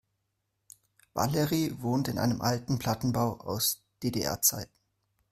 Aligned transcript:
Valerie 1.13 1.75
wohnt 1.79 2.07
in 2.07 2.17
einem 2.17 2.41
alten 2.41 2.79
Plattenbau 2.79 3.39
aus 3.39 3.83
DDR-Zeiten. 4.01 4.73